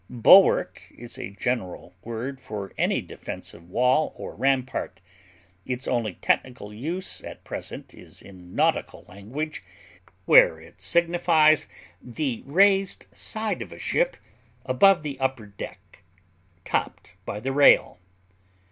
[0.09, 4.99] Bulwark is a general word for any defensive wall or rampart;
[5.63, 9.61] its only technical use at present is in nautical language,
[10.25, 11.67] where it signifies
[12.01, 14.17] the raised side of a ship
[14.65, 16.01] above the upper deck,
[16.65, 17.99] topped by the rail.